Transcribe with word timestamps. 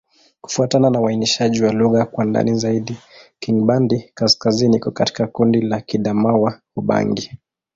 Kufuatana 0.41 0.89
na 0.89 1.01
uainishaji 1.01 1.63
wa 1.63 1.71
lugha 1.73 2.05
kwa 2.05 2.25
ndani 2.25 2.55
zaidi, 2.55 2.97
Kingbandi-Kaskazini 3.39 4.77
iko 4.77 4.91
katika 4.91 5.27
kundi 5.27 5.61
la 5.61 5.81
Kiadamawa-Ubangi. 5.81 7.37